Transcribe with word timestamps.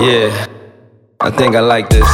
Yeah, 0.00 0.46
I 1.20 1.30
think 1.30 1.56
I 1.56 1.60
like 1.60 1.88
this. 1.90 2.08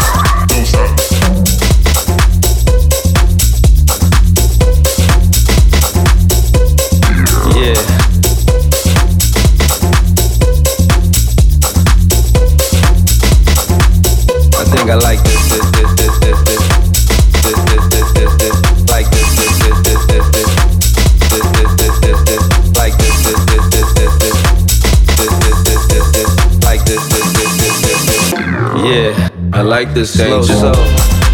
like 29.67 29.93
this 29.95 30.13
slow 30.17 30.43
soul. 30.43 31.26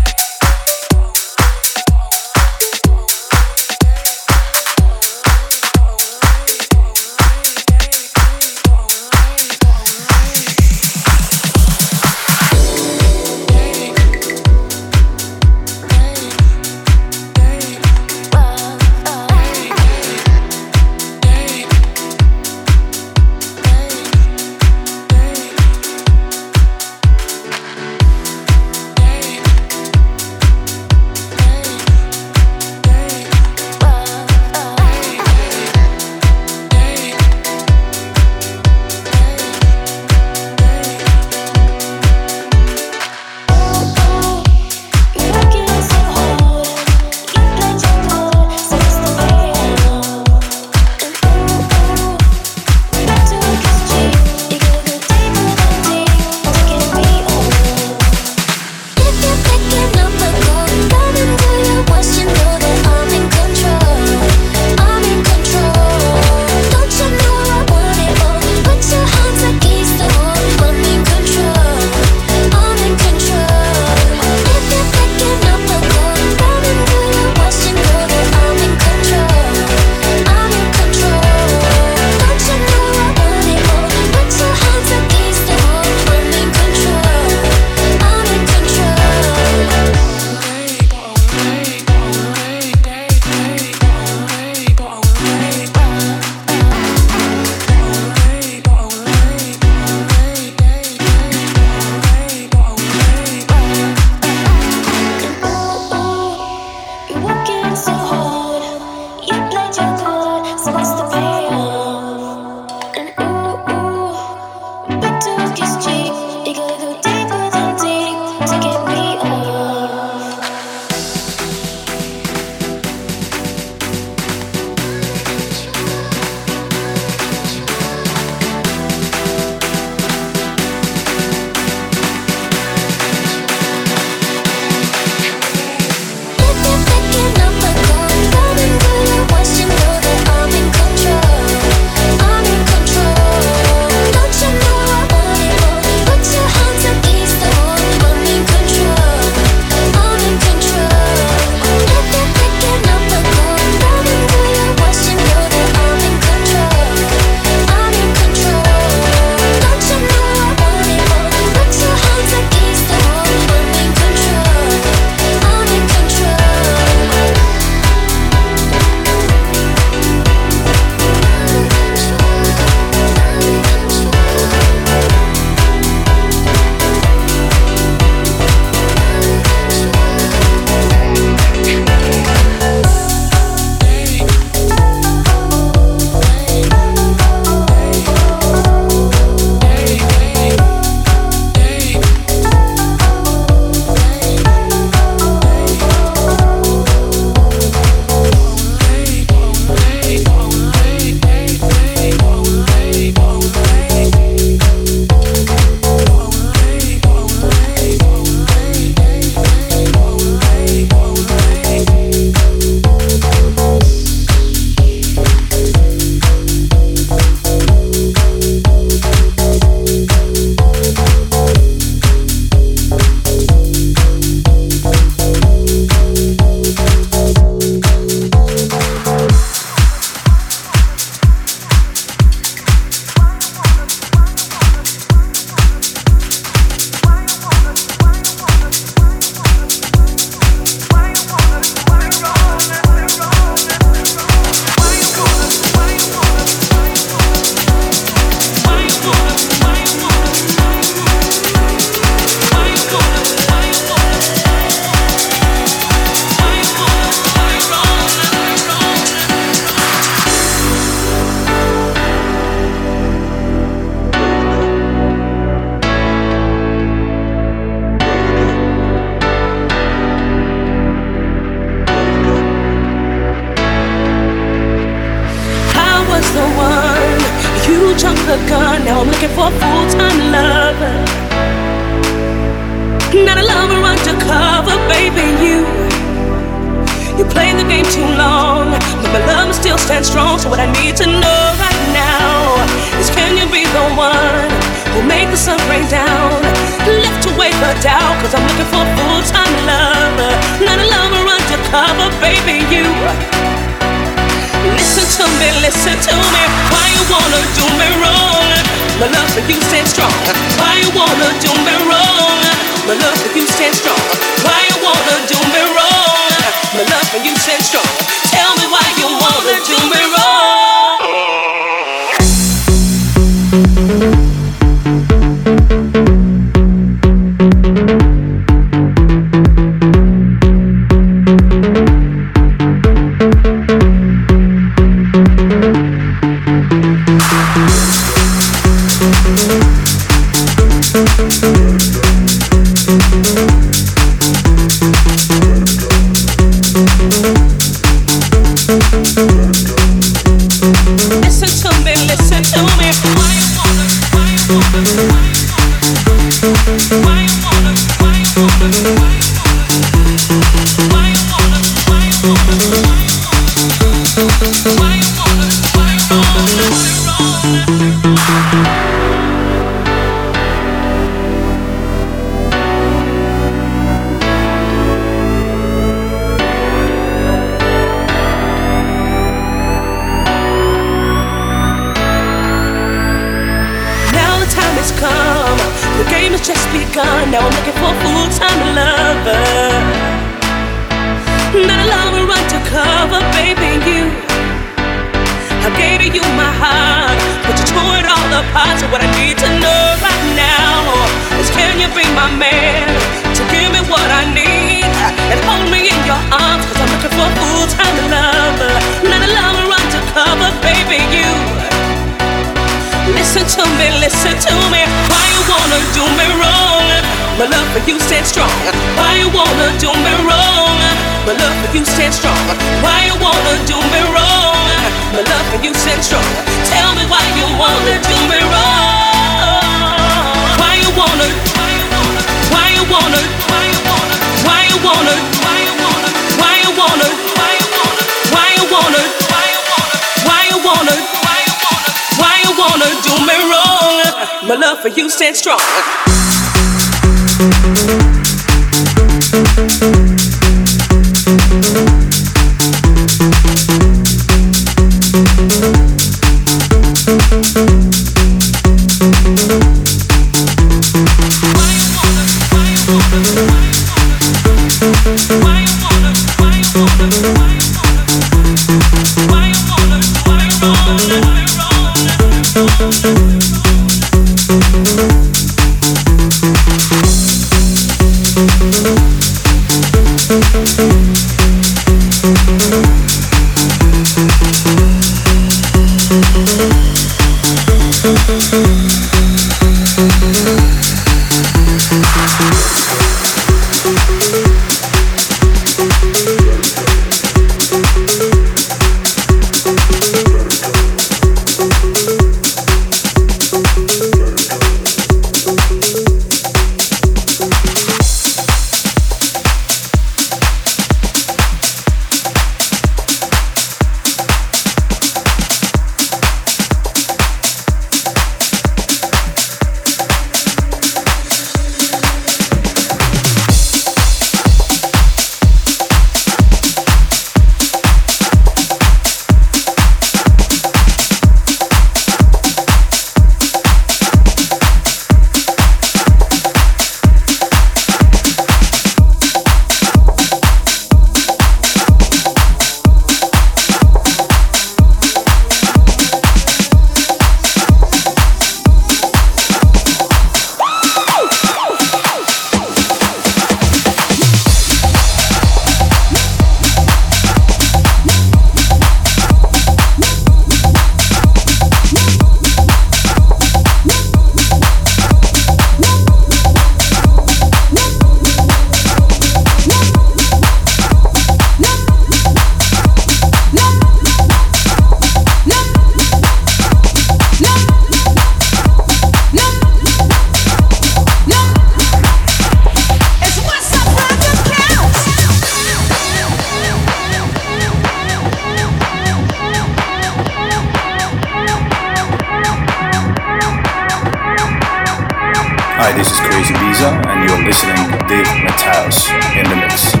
you're 597.31 597.45
listening 597.45 597.75
to 597.75 597.97
Dave 598.07 598.27
Matthäus 598.43 599.09
in 599.37 599.49
the 599.49 599.55
mix. 599.55 600.00